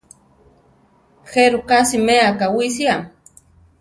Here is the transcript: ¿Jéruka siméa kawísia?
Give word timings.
¿Jéruka 1.31 1.77
siméa 1.89 2.29
kawísia? 2.39 2.93